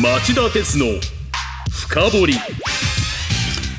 [0.00, 0.86] 町田鉄の
[1.72, 2.34] 深掘り。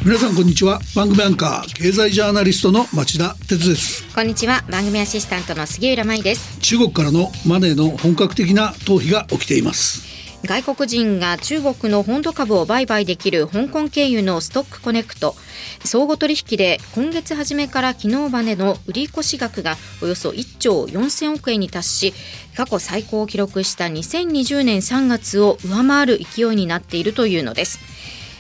[0.06, 0.82] 皆さんこんにちは。
[0.94, 4.04] 番組アンカー経済ジャーナリストの町田鉄です。
[4.14, 4.62] こんにちは。
[4.70, 6.60] 番組アシスタントの杉浦舞です。
[6.60, 10.09] 中国からのマネーの本格的な逃避が起きています
[10.46, 15.36] 外国人が中国の本土株を売買できる香港経由のストックコネクト。
[15.84, 22.14] 相互取引で今月初めから昨日までの売り越し額がおよそ1兆4000億円に達し
[22.56, 27.80] 過去最高を記録した2020年3月を上回る勢いになっているというのです。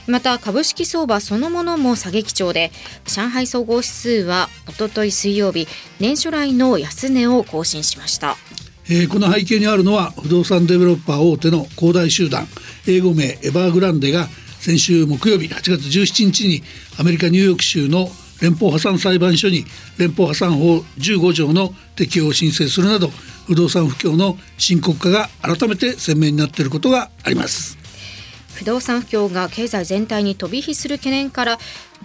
[0.08, 2.72] また株式相場そのものも下げ基調で
[3.06, 5.68] 上海総合指数はおととい水曜日
[6.00, 8.38] 年初来の安値を更新しました。
[8.92, 12.48] えー、この背景にあるのは不動産デベロッパー大手の恒大集団。
[12.88, 14.28] 英語名エバーグランデが
[14.60, 16.64] 先週木曜日8月17日に
[17.00, 18.10] アメリカニューヨーク州の
[18.42, 19.64] 連邦破産裁判所に
[20.00, 23.10] 連邦破産法15条の適用を申請するなど
[23.46, 27.79] 不動産不況の深刻化が改めて鮮明になっていることがあります。
[28.59, 31.58] 不動産不況が経済全体に飛び火する懸念から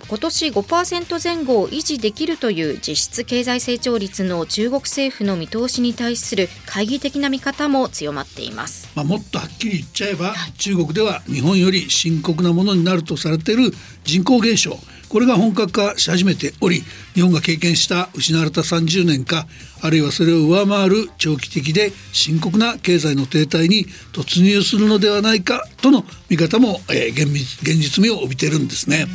[0.08, 13.72] 今年5%前後を維持できるという実質経済成長率の中国政府の見通しに対する懐疑的な見方も強まっています、まあ、もっとはっきり言っちゃえば、はい、中国では日本より深刻なものになるとされている
[14.04, 14.78] 人口減少。
[15.14, 16.82] これが本格化し始めており
[17.14, 19.46] 日本が経験した失われた30年か
[19.80, 29.06] あるいはそれを上回る長期的で深刻な経済の停滞に突入するのではないかとの見方も、えー、現実味を帯びてるんですね。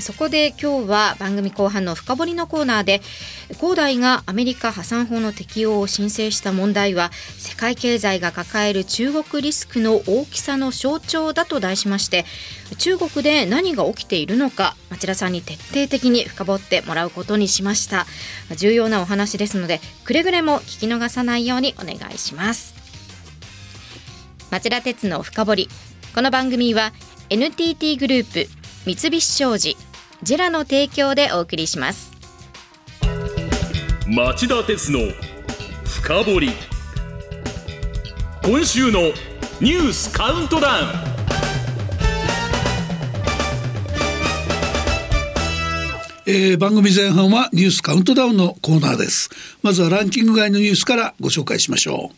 [0.00, 3.00] そこで今日は番組後半の深掘りのコーナーで
[3.60, 12.24] 恒大がアメリカ破産法の適用を申請した問題は世界経済が抱える中国リスクの大きさの象徴だと題しまして
[12.78, 18.06] 中国で何が起きているのか町田さんに徹底的に深掘ってもらうことにしました。
[18.56, 22.74] 重要なお話ですのでくれぐれも聞き逃さないようにお願いします。
[24.50, 25.68] 町田鉄の深掘り。
[26.14, 26.92] この番組は
[27.30, 28.48] NTT グループ
[28.86, 29.76] 三菱商事
[30.20, 32.10] ジェラの提供でお送りします。
[34.06, 34.98] 町田鉄の
[35.84, 36.50] 深掘り。
[38.42, 39.00] 今週の
[39.60, 40.86] ニュースカウントダウン。
[46.26, 49.30] えー、番組前半はニュースカウントダウンのコーナーです。
[49.62, 52.16] まずはランキング外のニュースからご紹介しましょう。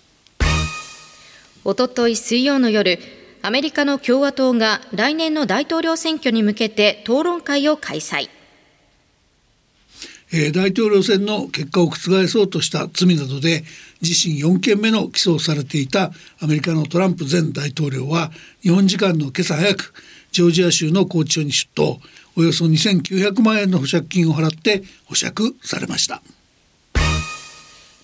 [1.64, 2.98] おととい水曜の夜
[3.42, 8.28] アメリカの共和党が来年の大統領選挙に向けて討論会を開催。
[10.32, 13.64] えー、大統領選の結果を覆そうとした罪などで
[14.00, 18.30] 自身4件目の起訴されていたアメリカのトランプ前大統領は
[18.62, 19.92] 日本時間の今朝早く
[20.30, 21.98] ジョージア州の拘置所に出頭
[22.36, 26.22] およそ2900万円の保釈金を払って保釈されました。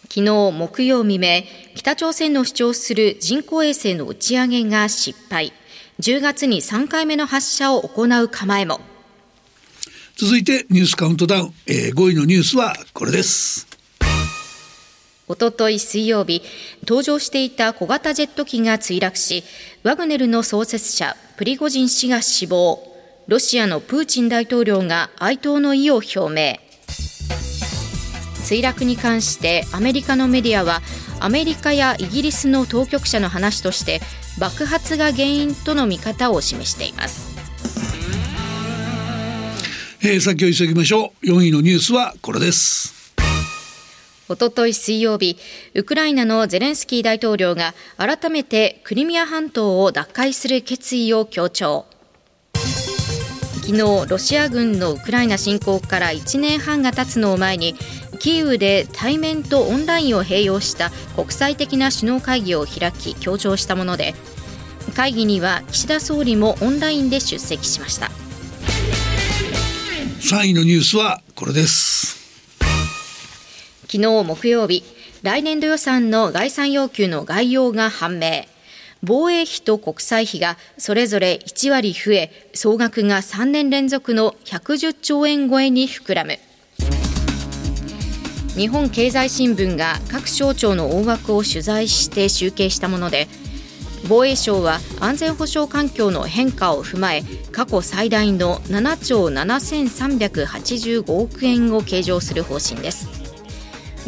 [0.08, 1.42] 昨日木曜未明、
[1.74, 5.52] 北朝鮮の主張する人工衛星の打ち上げが失敗。
[6.00, 8.80] 10月に3回目の発射を行う構えも。
[10.16, 13.66] 続いてニュースカウントダウン、えー、5位のニュースはこれです。
[15.28, 16.42] おととい水曜日、
[16.84, 19.42] 搭乗していた小型ジェット機が墜落し、
[19.82, 22.94] ワグネルの創設者、プリゴジン氏が死亡。
[23.26, 26.65] ロシアのプーチン大統領が哀悼の意を表明。
[28.46, 30.80] 墜落に関してアメリカのメディアは
[31.18, 34.00] アメリカやイギリスの当局者の話として
[34.38, 37.34] 爆発が原因との見方を示しています。
[40.02, 41.26] えー、先を急ぎましょう。
[41.26, 43.12] 4位のニュースはこれです。
[44.28, 45.36] おととい水曜日
[45.74, 51.86] ウクライナのゼレンスキー大統領が改めてクリミア半島を奪回する決意を強調。
[53.66, 57.74] 昨日ロシア軍のウクライナ侵攻から1年半が経つのを前に
[58.16, 64.14] キーウで対面とオンラインを併用した国際的な首脳会議を開き強調したもので
[64.94, 68.10] 会議には岸田総理もオンラインで出席しました。
[70.20, 72.16] 3位のニュースはこれです。
[73.82, 74.82] 昨日木曜日
[75.22, 78.44] 来年度予算の概算要求の概要が判明。
[79.02, 86.38] 防衛費と国債費がそれぞれ1割増え総額が3年連続の110兆円超えに膨らむ
[88.56, 93.28] 日本経済新聞が各省庁の大枠を取材して集計したもので
[94.08, 97.22] 防衛省は安全保障環境の変化を踏まえ
[97.52, 103.08] 過去最大の7兆7385億円を計上する方針です。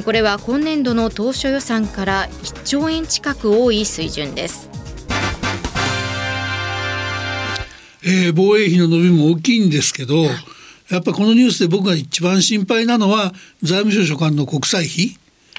[0.04, 4.70] これは今年度の当初予算から1兆円近く多い水準です。
[8.04, 10.26] えー、防衛費の伸びも大きいんですけど、
[10.90, 13.32] やっぱこのニュースで僕が一番心配なのは
[13.62, 15.19] 財務省所管の国債費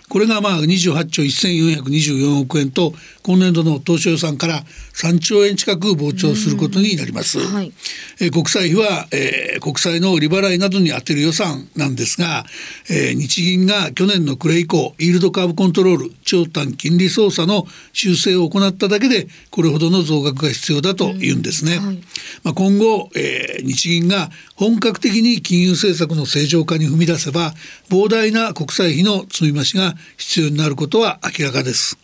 [0.10, 2.94] これがまあ28兆1424億円と
[3.24, 7.40] 今年度の当初予算から3兆円近く膨張することになります。
[7.40, 7.72] はい、
[8.20, 12.44] え国債費は、えー、国債の利払いなどに充てる予算なんですが、
[12.90, 21.78] えー、日銀が去年の暮れ以降イールドカーブコントロール長短金利操作の修正を行っただけでこれほどの増額が必要だというんですね。
[21.78, 22.04] はい、
[22.44, 27.54] まあ、今後、えー、日銀が本格的に金融政策の正常化に踏み出せば
[27.90, 31.98] 膨大な国債費の積み増しが必要になることは明らかです。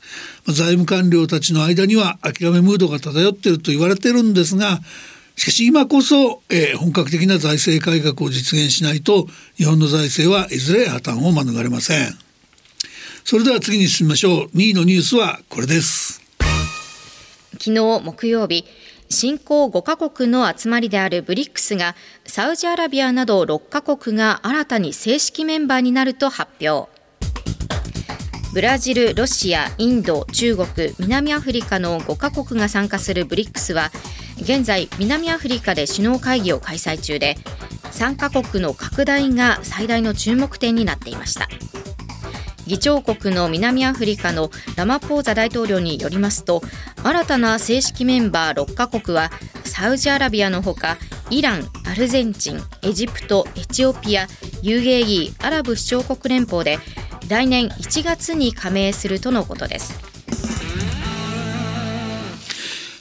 [0.47, 4.79] 財務官僚たちの間には諦めムードが漂っていると言われてるんですが
[5.35, 12.24] しかし今こそ、えー、本格的な財政改革を実現しないと日本の財政はいずれ破綻を免れません
[13.27, 14.45] それでは次に進みましょう。
[14.55, 16.21] 2位のニュースはこれです。
[17.53, 18.65] 昨日木曜日
[19.09, 21.95] 新興5カ国の集まりであるブリックスが
[22.27, 26.87] サウジアラビアなど6カ国が新たに正式メンバーになると発表。
[28.53, 33.89] ブラジル、ロシア、インド、中国、南アフリカの5カ国が参加するブリックスは
[34.39, 37.37] 現在南アフリカで首脳会議を開催中で
[37.91, 41.49] 3カ国の拡大が最大の注目点になっていました。
[42.67, 46.61] 議長国の南アフリカのラマポーザ大統領によりますと
[47.03, 49.31] 新たな正式メンバー6カ国は
[49.63, 50.97] サウジアラビアのほか
[51.29, 54.27] イラン、アルゼンチン、エジプト、エチオピア、
[54.61, 56.79] UAE= アラブ首長国連邦で
[57.27, 60.15] 来年1月に加盟するとのことです。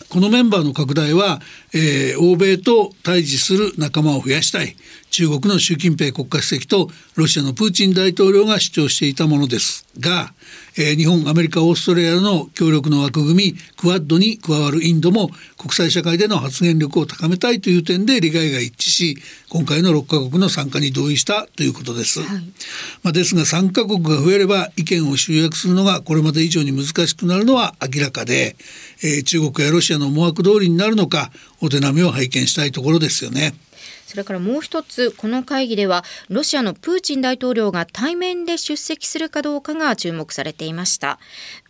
[0.08, 1.40] このメンバーの拡大は、
[1.74, 4.76] えー、欧米と対峙する仲間を増やしたい。
[5.14, 10.34] 中国の習近平国家主席とロシアのプーチン大統領が主張していたものですが、
[10.76, 19.18] えー、日本アメリカオーストラリアの協力の枠組みクワッドに加わるインドも国際社会での発言力を高めたいという点で利害が一致し
[19.50, 22.28] 今回の6カ国の参加に同意したということです、はい、
[23.04, 28.56] まあ、ですが3カ国が増えれば意見を集約するのがこれまで以上に難しくなるのは明らかで、
[29.04, 31.30] えー、中国やロシアの思惑通りになるのか
[31.64, 33.54] お手並みを拝見したいところですよね。
[34.06, 41.18] それからもう一つこの会議ではロシアのプーチン大統領が対面で出席するかどうかが注目されていました。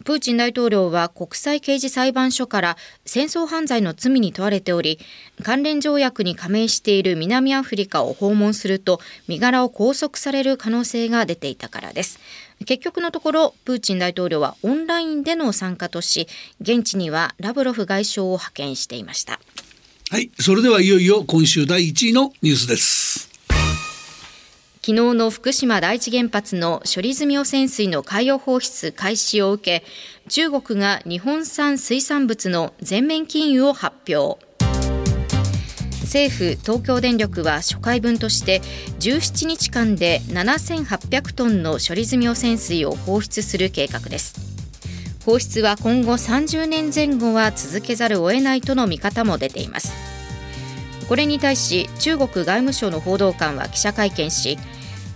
[0.05, 2.76] プーチン大統領は国際刑事裁判所から
[3.06, 4.99] 戦争犯罪の罪に問われており
[5.43, 12.19] 関連条約に加盟している南アフリカを訪問すると身柄を拘束される可能性が出ていたからです。
[12.67, 16.29] 結局のところプーチン大統領はオンラインでの参加とし
[16.61, 19.40] 現地にはラブロフ外相を派遣していました。
[20.14, 23.28] はい、それではいよいよ今週第1位のニュースです。
[24.81, 29.84] 昨日の福島第一原発の処理済み汚染水の海洋放出開始を受け、
[30.28, 34.38] 中国が日本産水産物の全面禁輸を発表。
[36.02, 38.61] 政府東京電力は初回分として
[39.00, 44.54] 17日間で7800トンの処理済み汚染水を放出する計画です
[45.25, 49.93] 放出は今後30年前後は続けざるを得ないとの見方も出ています
[51.09, 54.59] これに対し中国外務省の報道官は記者会見し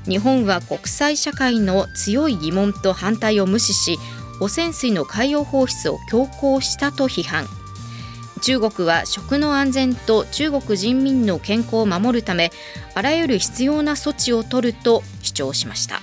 [0.05, 3.99] 日本は国際社会の強い疑問と反対を無視し
[4.41, 7.47] 汚染水の海洋放出を強行したと批判
[8.41, 12.51] 中国は食の安全と中国人民の健康を守るため
[12.95, 16.01] あらゆる必要な措置を取ると主張しました。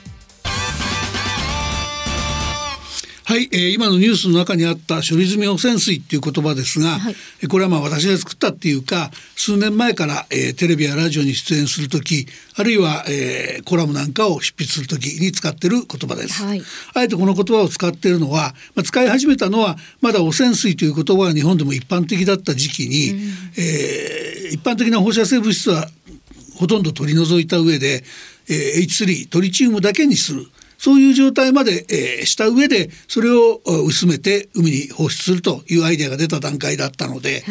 [3.28, 7.16] はい、えー、今のニュースの中にあった処理済み汚染水っていう言葉ですが、はい、
[7.48, 16.62] これはまあ私が作ったっていうか数年前から、えー、テレビやラジオに出演する時あるいは、えー、コラムなんかを執筆する時に使ってる言葉です、はい、
[16.94, 23.20] あえてこの言葉を使っているのは、まあ、使い始めたのはまだ汚染水という言葉が日本でも一般的だった時期に、うん、
[23.58, 25.88] えー、一般的な放射性物質は
[26.60, 28.04] ほとんど取り除いた上で、
[28.48, 30.46] えー、H3 トリチウムだけにする
[30.86, 37.42] そういう状態まで、えー、した上でそれを薄めて海に放出するというアイデアが出た段階だったので、はい、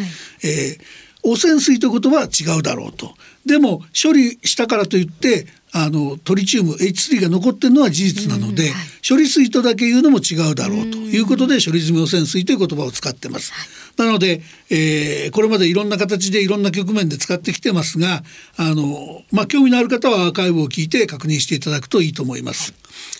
[0.45, 0.81] えー、
[1.21, 3.13] 汚染水という言葉は違うだろうと。
[3.45, 8.71] でも処理したからといってあのトリチウム H3 が残ってるのは事実なので、はい、
[9.07, 13.51] 処理水とだけ言うのも違うだろうということで処理済み汚染水という言葉を使ってます。
[13.97, 18.23] なので、えー、これまでいろんな形でいろんな局面で使ってきてますが
[18.55, 22.73] あの、まあ、興味のある方はアーカイブを聞いて確認していただくといいと思います。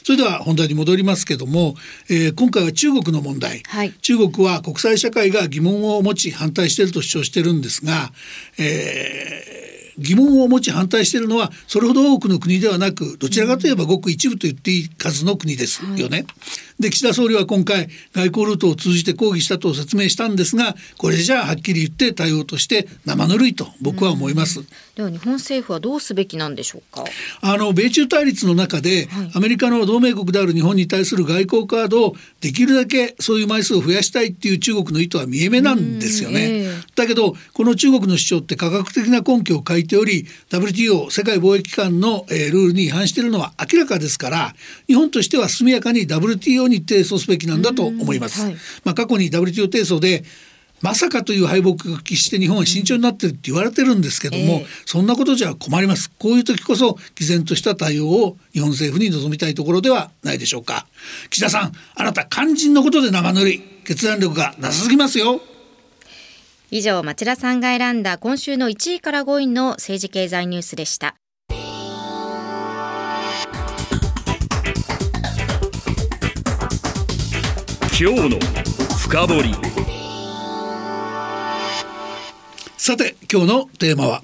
[0.04, 1.76] それでは本題に戻りますけども、
[2.10, 8.12] えー、今回は中国の問題、はい、中国は国際社会が疑問を持ち反対していると主張してるんですが、
[8.60, 16.08] えー疑問を持ち反対しているのはそれほど多くの国ではなくどちらかといえばごく一部と言っていい数の国ですよね。
[16.08, 16.26] はい、
[16.80, 24.64] で岸田総理は今回外交ルートを通じて抗議したと説明したんですがこれじゃあはっきり言って対応として生ぬるいと僕は思います。
[24.96, 27.04] では日本政府はどうすべきなんでしょうか？
[27.42, 36.66] あの米中対立の中で、はい、アメリカの同盟国である日本に対する外交カードをできるだけそういう枚数を増やしたいっていう中国の意図は見え目なんですよね。
[36.66, 44.54] えー、だけどこの中国の主張って科学的な根拠を書いており WTO 世界貿易機関の、えー、ルールに違反しているのは明らかですから
[44.88, 48.44] 日本としては速やかに WTO に提訴すべきなんだと思います。
[48.44, 50.24] はい、まあ、過去に WTO 提訴で
[50.82, 56.12] まさかという敗北が喫して日本は慎重になってるって言われてるんですけども、えー、そんなことじゃ困ります。
[56.20, 60.86] こういう時こそ毅然とした対応を日本政府に望みたいところではないでしょうか。
[61.30, 65.42] 岸田さんあなた肝心のことで生塗り決断力がなさすぎますよ
[66.72, 71.16] 以上町田さんが選んだ今週の1位から5位の政治経済ニュースでした。
[77.98, 78.40] 今日の
[78.98, 79.56] 深掘り。
[82.78, 84.22] さて今日のテーマは？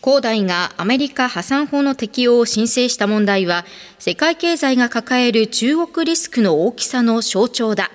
[0.00, 3.64] 恒大がアメリカ破産法の適用を申請した問題は
[3.98, 7.90] 世界経済が抱える中国リスクの大きさの象徴だ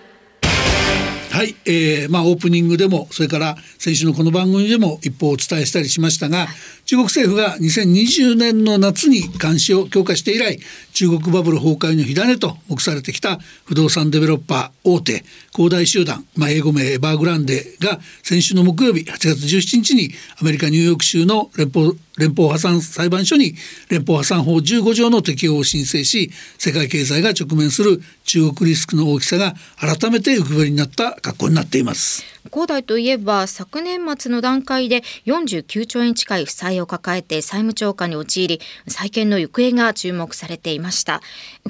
[1.37, 6.47] はい、えー、まあオープニングでもそれから先週のこの番組でも一報お伝えしたりしましたが
[6.85, 10.57] 中国政府が2020年の夏に監視を強化して以来
[10.93, 20.09] 中国バブル崩壊の火種と目されてきた不動産デベロッパー大手恒大集団、まあ、英語名エバーグランデが先週の木曜日8月17日に
[20.41, 23.55] アメリカニューヨーク州の連邦連邦破産裁判所に
[23.89, 32.37] 連邦破産法15条の適用を申請し世界経済が直面する中国リスクの大きさが改めて浮き彫りになった格好になっています。
[32.49, 41.21] 恒大といえば昨年末の段階で49兆円近い負債を抱えて債務超過に陥り再建の行方が注目されていました。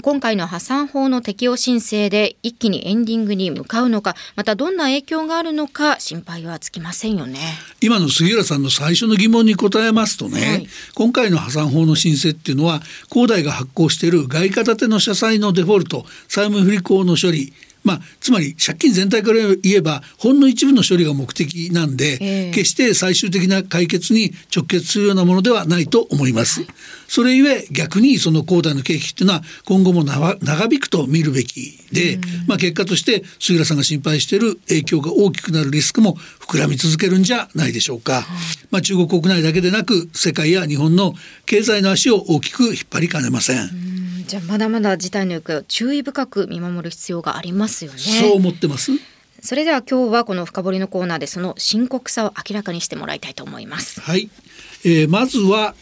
[0.02, 7.40] 今回の破産法の適用申請で一気にエンディングに向かうのかまたどんな影響があるのか心配はつきませんよね。
[7.82, 17.54] 今の杉浦さんの最初の疑問に答えますとね、はい、今回の破産法の申請っていうのは恒大が発行している外貨建ての社債のデフォルト債務不履行の処理
[17.88, 26.68] まあ、つまり借金全体から言えばほんの一部の処理が目的なんで、えー、決して最終的な解決に直結するようなものではないと思います。
[27.08, 30.36] それゆえ逆にその恒大の景気っていうのは今後も長
[30.70, 36.16] 引くと見るべきで、まあ、結果として杉浦さんが心配している影響が大きくなるリスクも
[36.46, 38.28] 膨らみ続けるんじゃないでしょうか。
[38.70, 41.14] まあ、中国国内だけでなく世界や日本の
[41.46, 43.97] 経済の足を大きく引っ張りかねません
[44.28, 47.98] じゃあまだまだ事態の行方を注意深く見守る必要がありますよね。
[47.98, 48.92] そう思ってます？
[49.42, 54.02] それでは今日はこの深掘りのコーナーでその深刻さを明らかにしてもらいたいと思います。
[54.02, 54.30] はい、
[54.84, 55.76] えー、まずは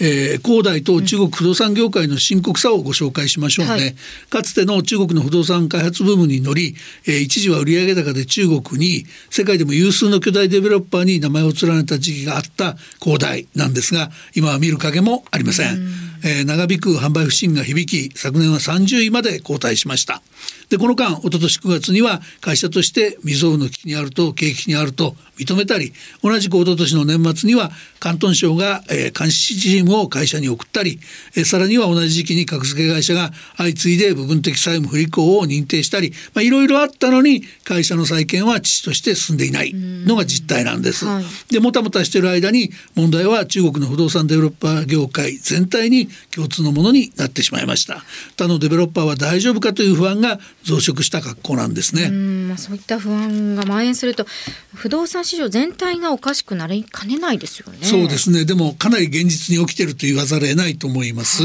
[0.00, 3.94] えー、恒大と中国不動産業界の深刻さをご紹介しましょうね、はい、
[4.30, 15.88] かつての中国の不動産開発ブームに乗り、えー、一時は売上高で中国に世界でも有数の巨大デベロッパーに名前を連ねた時期があった恒大なんですが今は見る影もありません、ん
[16.24, 20.22] えー、長引く販売不振が響き昨年は30位まで後退しました。
[20.68, 27.70] でこの間一昨年9月には会社として未曾有の危機にあると景気にあると認めたり同じく一昨年の年末には
[28.00, 31.00] 広東省が、えー、監視チームを会社に送ったり、
[31.36, 41.06] えー、さらには同じ時期に格付け会社が相次いで部分的債務不履行を認定したりいろいろあったのに会社の再建は父として進んでいないのが実態なんです。
[41.06, 48.02] はい、でもたもたしている間に問題は中国の不動産デベロッパー業界全体に共通のものになってしまいました。
[48.36, 52.10] 他のデベロッパーは大丈夫かという不安が増殖した格好なんですね。
[52.10, 54.26] まあ、そういった不安が蔓延すると
[54.74, 57.78] 不動産市場全体がおかしくなりかねないですよね。
[57.82, 58.44] そうですね。
[58.44, 61.44] でもかなり現実に起きてると言わざるを得ないと思います。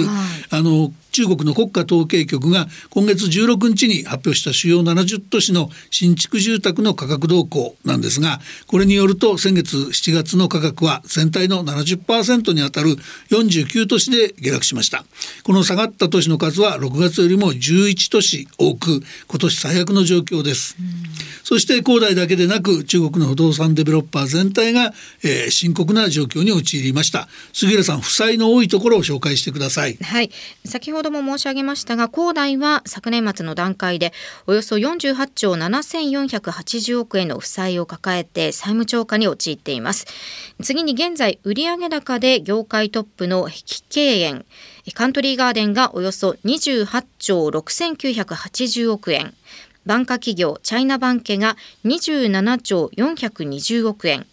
[0.49, 12.95] あの中国の国家統計局が今月16日に発表した主要70都市の新築住宅の価格動向なんですがこれによると先月7月の価格は全体の70%にあたる
[13.29, 15.05] 49都市で下落しました。
[15.43, 20.75] この下がった都市の数は6月よりも11都市多く今年最悪の状況です、
[21.43, 24.93] そして恒大だけでなく中国の不動産デベロッパー全体が、
[25.23, 27.27] えー、深刻な状況に陥りました。
[27.53, 29.97] 杉浦さん負債の多いところを紹介してください。
[30.01, 30.31] はい。
[30.65, 34.13] 先ほども申し上げましたが恒大は昨年末の段階で
[34.47, 40.05] およそ48兆7480億円の負債を抱えて債務超過に陥っています。
[40.61, 44.45] 次に現在売上高で業界トップの碧桂園
[44.91, 49.33] カントリーガーデンがおよそ28兆6980億円。
[49.85, 54.25] 万科企業チャイナバンケが27兆420億円。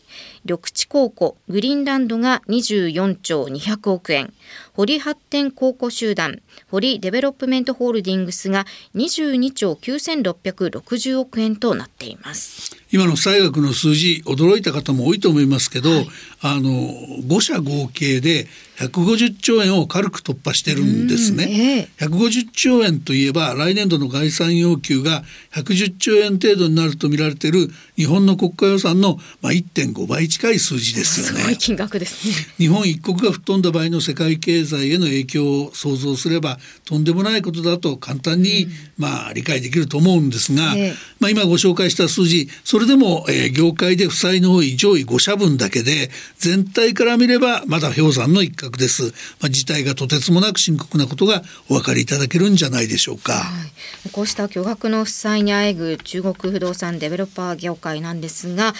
[0.44, 4.32] 緑地控股グリーンランドが24兆200億円。
[4.72, 12.76] 保利発展控股集団ポリデベロップメントホールディングスが22兆9660億円となっています。
[12.92, 16.08] 今の負債額の数字驚いた方も多いと思いますけど、はい、
[16.42, 18.48] あの5社合計で
[18.78, 25.22] 150兆円を軽く突破してるんですね、えー、150兆円といえば来年度の概算要求が
[25.52, 31.56] 110兆円程度になると見られている日本の国家予算のまあ1.5倍近い数字ですよね。
[31.56, 32.34] 金額ですね。
[32.56, 49.12] 日本一国が吹っ飛んだ場合の世界経済への影響を想像すればとんでもないことだと簡単に、まあ理解できると思うんですが、えー、まあ今ご紹介した数字それでも、えー、業界で負債の多い上位5社分だけで全体から見ればまだ氷山の一角です。
[49.40, 53.32] まあ、事態がとてつもなく深刻なことがお分かりいただけるんじゃないでしょうか。
[53.34, 53.66] は
[54.06, 58.74] い、こうした巨額の負債にあえぐ中国不動産デベロッパー業界なんですが、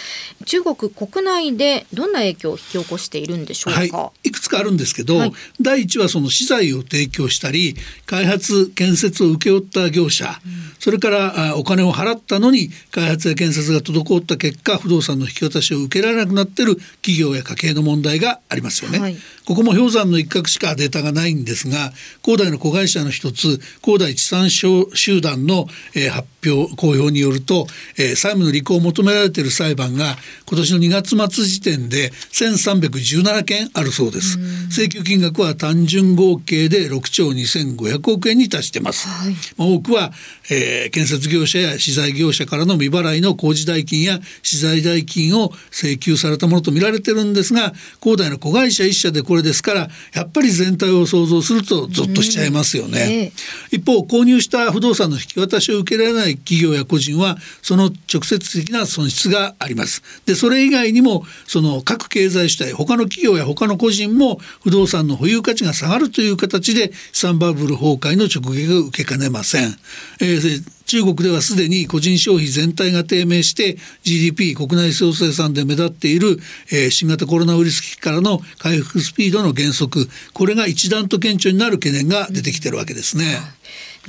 [0.45, 3.97] 中国国内でどんな影響を引き起こしているんでしょうか？
[3.97, 5.33] はい、いくつかあるんですけど、はい、
[5.71, 7.75] 第一はその資材を提供したり、
[8.05, 18.99] 開発建設を請け負った業者、うん、それからお金を払ったのに開発や建設が滞った結果、不動産の引き渡しを受けられなくなっている企業や家計の問題がありますよね。
[18.99, 26.40] はい、ここも氷山の一角しかデータがないんですが恒大の子会社の一つ恒大地産集団の、えー、発表
[26.75, 27.67] 公表によると、
[27.97, 30.15] えー、債務の履行を求められている裁判が
[30.47, 34.39] 今年の2月末時点で1317件あるそうです。
[34.69, 40.11] 請求金額は単純合計で6兆2500億円に達してます、はい、まあ、多くは、
[40.49, 53.31] えー、建設業者や資材業者からの未払いの工事代金や資材代金を請求されたものと見られてるんですが恒大の子会社1社でこれですからやっぱり全体を想像するとゾッとしちゃいますよね、
[53.71, 69.75] えー、一方購入した不動産の引き渡しを受けられない企業や個人はその直接的な損失がありますでそれ以外にもその各経済主体他の企業や他の個人も不動産の保有価値が下がるという形で資産バブル崩壊の直撃を受けかねません、
[70.21, 76.37] えー中国ではすでに個人消費全体が低迷して GDP 国内総生産で目立っている、
[76.69, 83.37] えー、新型コロナウイルス危機からの回復スピードの減速これが一段と顕著になる懸念が出てきてるわけですね。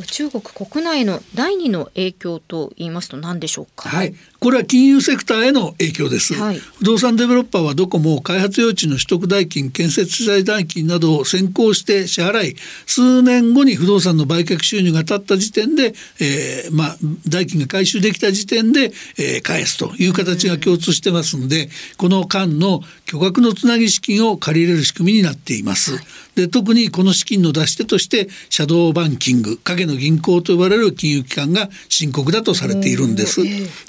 [0.07, 3.91] 中国国内の第二の影響と言いますと何でしょうか？
[3.91, 16.97] はい、これは金融セクターへの影響です、はい、不動産デベロッパーはどこも開発用地の取得代金建設資材代金などを先行して支払い数年後に不動産の売却収入が立った時点で、えー、まあ
[17.29, 25.99] 代金が回収できた時点で、えー、返すという形が共通してますんで、この間の巨額のつなぎ資金を借りれる仕組みになっています。
[26.35, 33.43] で特にこの資金の出し手としてシャドーバンキング影の銀行と呼ばれる金融機関が深刻だとされているんです。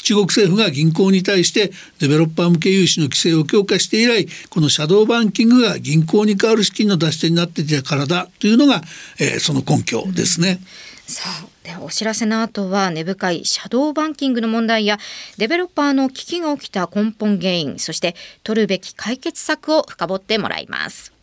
[0.04, 8.82] 中国政府が銀行に対してデベロッパー向け融資の規制を強化して以来このシャドーバンキングが銀行に代わる資金の出し手になっていたからだというのが、
[9.20, 10.60] えー、その根拠ですね。
[11.08, 15.00] さあではお知らせの後は根深いシャドーバンキングの問題や
[15.38, 21.14] デベロッパーの危機が起きた根本原因そして取るべき解決策を深掘ってもらいます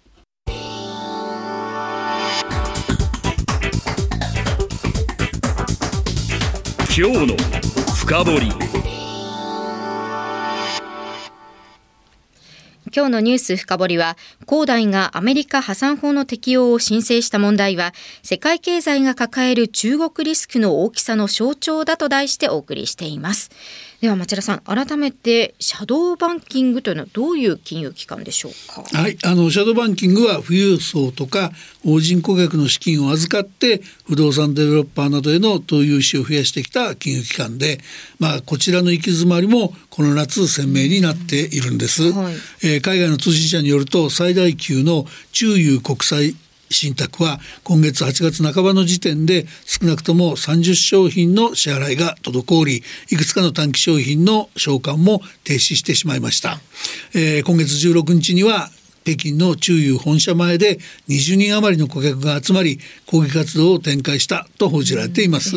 [6.92, 7.37] 今日の
[7.94, 8.40] 深掘
[12.92, 23.50] 今日のニュース深掘りは、恒大がアメリカ破産法の適用を申請した問題は、世界経済が抱える中国リスクの大きさの象徴だと題してお送りしています。
[24.00, 28.82] では町田さん改めてシャドーバンキングというのはどういう金融機関でしょうか？
[28.98, 31.52] はいあのシャドーバンキングは富裕層とか
[31.84, 37.78] 法人顧客の資金を預かって不動産デベロッパーなどへの投融資を増やしてきた金融機関で
[38.18, 42.34] まあこちらの行き詰まりもこの夏鮮明になっているんです、はい、
[42.64, 46.34] えー、海外の通信社によると最大級の中油国際
[46.70, 56.61] 信託は今月8月半ばの時点で少なくとも30商品の支払いが滞りいくつかの短期商品の償還も停止してしまいました、
[57.14, 58.70] えー、今月16日には
[59.04, 60.78] 北京の中油本社前で
[61.09, 65.56] 20人余りの顧客が集まり抗議活動を展開したと報じられています、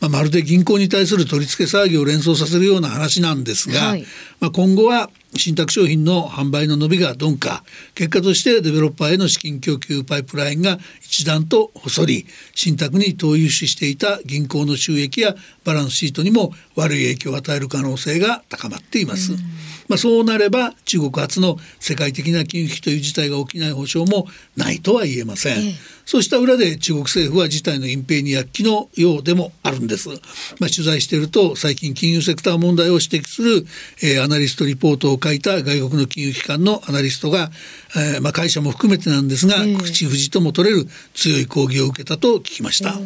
[0.00, 4.04] まあ、まるで銀行に対する取り付け騒ぎを連想させるような話なんですが、はい、
[4.40, 19.32] まあ、今後は信託商品の販売の伸びが鈍化結果としてデベロッパーへの資金供給パイプラインが一段と細り信託に投融資していた銀行の収益やバランスシートにも悪い影響を与える可能性が高まっています。
[19.88, 25.58] まあ、そうなれば中国初の世界的な金融危機という事態が起きない保証もないとは言えません。
[25.58, 30.08] ええそうした裏で中国政府は事態の隠蔽に躍起のようでもあるんです。
[30.08, 30.18] まあ、
[30.68, 33.66] 取材していると最近金融セクター問題を指摘する、
[34.02, 37.50] えー、アナリストリポートを書いた外国の金融機関のアナリストが、
[37.96, 42.98] えー、まあ会社も含めてなんですが、えー、口封じとも取れる強い抗議を受けたと聞きました。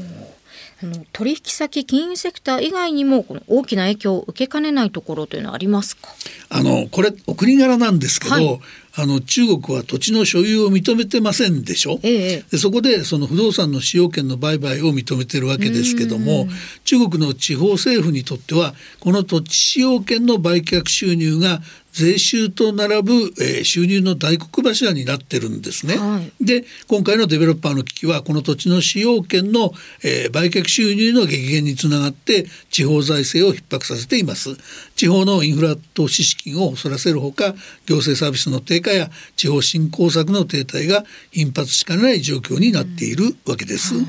[0.81, 6.09] あの取引先金融セクター以外にもこの大きな影響を受けかねないところというのはありますか？
[6.51, 8.61] あのこれお国柄なんですけど、はい、
[8.95, 16.47] あの中国は土地の所有を認めてませんでしょ、ええ、でそこでその不動産の使用権の売買を認めてるわけですけども
[16.85, 21.61] 中国の地方政府にとってはこの土地使用権の売却収入が
[21.99, 25.97] 税収と並ぶ、えー、収入の大黒柱になってるんですね。
[25.99, 29.73] はい、で今回のデベロッパーの危機はこの土地の使用権の、
[30.05, 34.57] えー、売却収入の激減につながって地方財政を逼迫させています。
[34.95, 37.55] 地方のインフラ投資資金をそらせるほか
[37.87, 43.97] 行政サービスの低下や地方振興策の停滞が頻発しかねない状況になっているわけです。
[43.97, 44.07] うん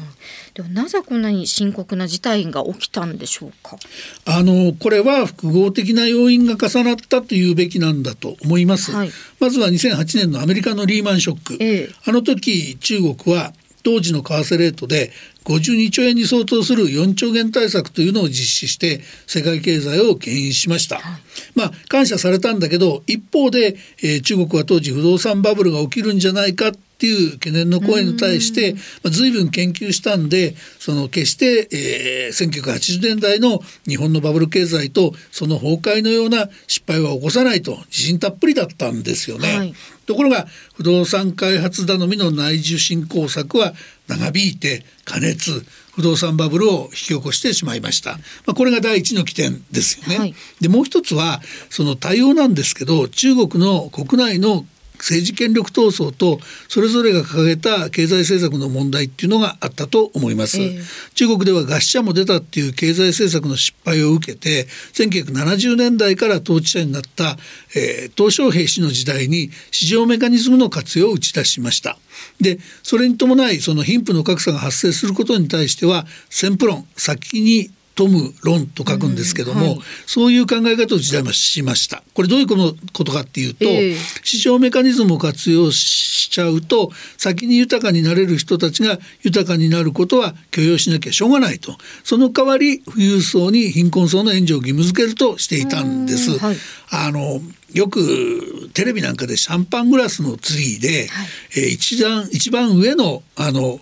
[0.59, 3.77] ではなぜこんなに深刻な事態が起きたんでしょうか？
[4.25, 15.13] あのこれは複合的な要因が重なったというべきなんだと思います、はい、まずは2008年のアメリカのリーマンショック、ええ、あの時中国は当時の為替レートで
[15.49, 21.21] 52兆円に相当する4兆元対策というのを実施して世界経済を牽引しました、はい、
[21.55, 39.57] まあ感謝されたんだけど一方で、えー、中国は当時不動産バブルが起きるんじゃないかっていう懸念の声に対して、まあ、随分研究したんでその決して、えー、1980年代の日本のバブル経済とその崩壊のような失敗は起こさないと自信たっぷりだったんですよね。
[39.57, 39.73] はい、
[40.07, 43.73] ところが不動産開発頼みの内需振興策は
[44.09, 48.13] 長引いて加熱不動産バブルを引き起こしてしまいました。
[48.45, 50.17] まあ、これが第一の起点ですよね。
[50.17, 54.65] はい、でもう一つはその対応なんですけど中国の国内の
[54.99, 67.38] 政治権力闘争とそれぞれが掲げた経済政策の問題っていうのがあったと思います、えー、中国では餓死者も出たっていう経済政策の失敗を受けて1970年代から統治者になった、
[67.75, 71.97] えー、鄧小平氏の時代に市場メカニズムの活用を打ち出しました。
[72.41, 82.01] でそれに伴いその貧富の格差が発生することに対しては先プ論先にトム論と書くんですけども、うんはい、そういう考え方を時代はしました。
[82.13, 82.55] これどういうこ
[83.03, 91.75] とかっていうと、えー、市場メカニズムを活用しちゃうと先に豊かになれる人たちが豊かになることは許容しなきゃしょうがないと。
[92.05, 96.39] その代わり富裕層に貧困層の援助を義務付けるとしていたんです。
[96.39, 96.57] はい、
[96.91, 97.41] あの
[97.73, 103.81] よくテレビなんかでシャンパングラスのツリーで、はい、えー、一番一番上のあの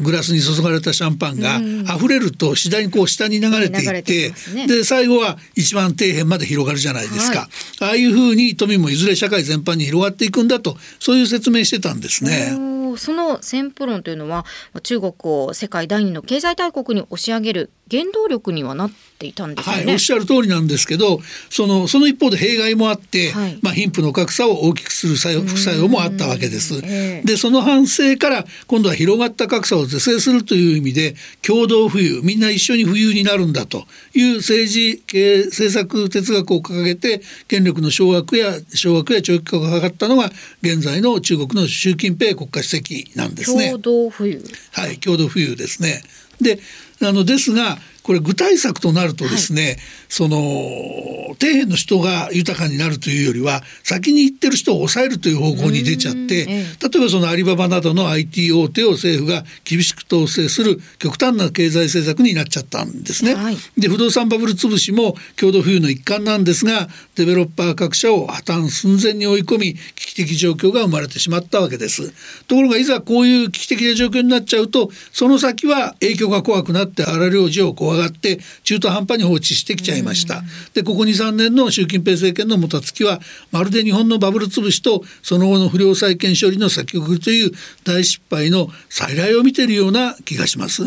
[0.00, 1.60] グラスに注がれたシャンパンが
[1.94, 7.48] 溢れると次第にこう下に流れていって、ね、で最後は一番底辺まで広がるじゃないですか、はい、
[7.80, 12.76] ああいうふうに富もいずれ社会全般に広がっていくんだとそういう説明してたんですね。
[12.96, 14.46] その先プ論というのは
[14.82, 21.20] 中国を世界第二の経済大国に押し上げる原動力にはなっていたんですね、はい、おっしゃる通りなんですけど
[21.50, 26.80] そのその一方で弊害もあって、はい、まあ、貧富の格差を大きくする作用副作用もあったわけです。
[26.82, 40.30] えー、でその反省から今度は広がった格差を是正するという意味で共同富裕みんな一緒に富裕になるんだという政治経政策哲学を掲げて権力の掌握や掌握や長期化が図ったのが
[40.62, 43.70] 現在の中国の習近平国家主席なんですね。
[43.70, 46.02] 共同富裕はい共同富裕ですね。
[46.40, 46.58] で
[47.02, 49.76] あのですがこれ具体策となるとですね、はい、
[50.08, 56.68] その底辺の人が豊かになるというよりは先に行ってる人を抑えるという方向に出ちゃって、例え
[57.00, 63.34] ばそのアリババなどの IT 大手を政府が厳しく統制する極端な経済政策になっちゃったんですね。
[63.34, 72.12] はい、で不動産バブル潰しも共同富裕の一環なんですがデベロッパー各社を破綻寸前に追い込み危機的状況が生まれてしまったわけです。
[72.46, 80.42] ところがいざこういう危機的な状況になっちゃうとその先は影響が怖くなって荒領事を怖がって中途半端に放置してきちゃいました。
[80.74, 87.50] でここ23年の習近平政権のもたつきはまるで日本のバブル潰しとその後の不良債権処理の先送りという
[87.84, 90.82] 大失敗の再来を見ているような気がします。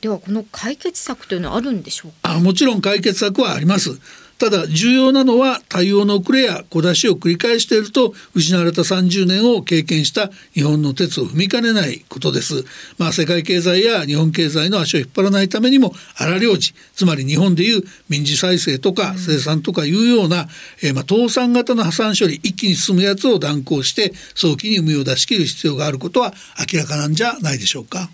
[0.00, 2.34] ではこの解決策というのはあるんでしょうか？
[2.34, 3.98] あもちろん解決策はあります。
[4.42, 12.64] ただ重要なのは対応の遅れや小出しを繰り返していると失われた30年を経験した日本の鉄を踏みかねないことです。
[12.98, 20.48] まあ世界経済や日本経済の足を引っ張らないためにも荒領事つまり日本でいう民事再生とか生産とかいうような、
[20.82, 26.34] えー、まあ倒産型の破産処理一気に進むやつを断行して早期に海を出し切る必要があることは
[26.72, 28.10] 明らかなんじゃないでしょうか。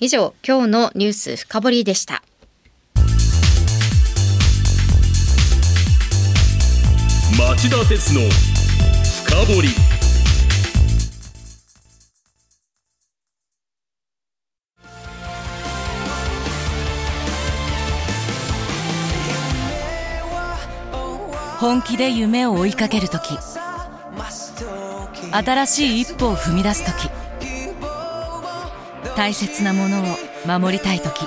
[0.00, 2.22] 以上今日のニュース深掘りでした。
[7.48, 8.20] 町田鉄の
[9.24, 9.68] 深掘り。
[21.58, 23.38] 本気で夢を追いかける時。
[25.32, 27.10] 新しい一歩を踏み出す時。
[29.16, 30.04] 大切なものを
[30.46, 31.26] 守りたい時。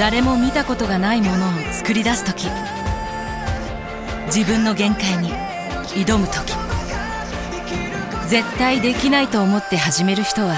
[0.00, 2.48] 誰も見たことがないものを作り出す時。
[4.34, 5.30] 自分の限界に
[5.94, 6.54] 挑む時。
[8.26, 10.56] 絶対できないと思って始める人は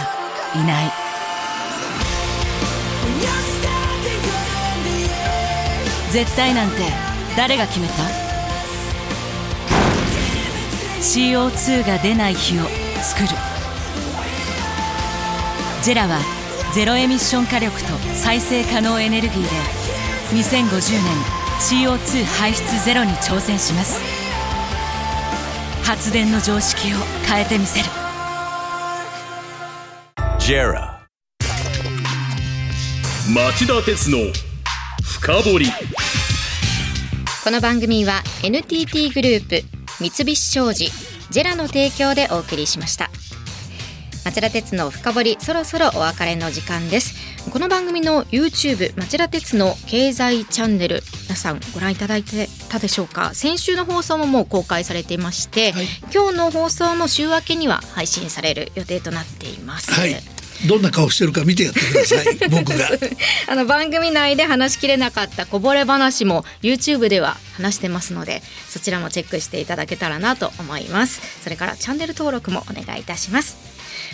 [0.54, 0.90] いない。
[6.10, 6.76] 絶対なんて
[7.36, 7.92] 誰が決めた
[11.02, 12.62] ？CO2 が出ない日を
[13.02, 13.28] 作る。
[15.82, 16.18] ジェラは
[16.72, 19.48] ゼロエミッション火力と再生可能エネルギーで
[20.32, 24.00] 2050年 CO2 排出ゼロに挑戦します。
[25.82, 27.86] 発電の常識を変えてみせる。
[30.38, 30.96] JERA.
[33.34, 34.18] 町田鉄の
[35.02, 35.66] 深掘り。
[37.42, 39.62] この番組は NTT グループ
[39.98, 40.90] 三菱商事
[41.30, 43.10] ジェラの提供でお送りしました。
[44.26, 47.14] 町田鉄の深掘りそろそろお別れの時間です
[47.50, 53.34] この番組の YouTube 町田鉄の経済チャンネル皆さんご覧いただいてたでしょうか？
[53.34, 55.86] 先週の放送ももう公開されていまして、はい。
[56.12, 60.16] 今日の放送も週明けには配信される予定となっています、はい。
[60.68, 62.90] どんな顔してるか見てやってください 僕が。
[63.48, 71.20] あの番組内で話しきれなかったこぼれ話も YouTube では話してますのでそちらもチェックしていただけたらなと思います。
[71.42, 73.56] それからチャンネル登録もお願いいたします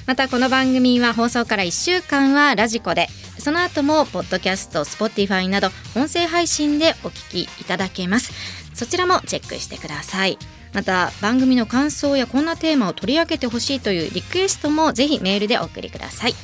[0.07, 8.33] またこの番組は放送から1週間はラジコでその後もポッドキャスト Spotify など音声配信でお聞きいただけます。
[8.75, 10.39] そちらもチェックしてください。
[10.73, 16.35] また番組の感想やこんなテーマを取り上げてほしいというリクエストもぜひメールでお送りください。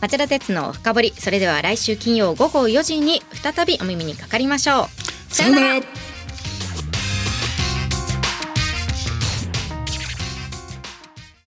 [0.00, 4.88] 町田鉄の深掘りそれでは来週金曜午後4時に再びお耳にかかりましょ
[5.30, 5.34] う。
[5.34, 6.11] さよなら。